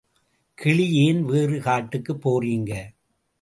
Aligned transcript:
கிளி 0.57 0.85
ஏன் 1.01 1.21
வேறு 1.25 1.59
காட்டுக்குப் 1.61 2.21
போறீங்க? 2.23 2.71